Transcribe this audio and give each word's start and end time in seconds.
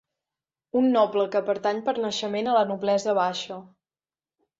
Un 0.79 0.87
noble 0.93 1.25
que 1.35 1.41
pertany 1.49 1.81
per 1.89 1.93
naixement 2.05 2.49
a 2.53 2.57
la 2.57 2.63
noblesa 2.71 3.15
baixa. 3.21 3.59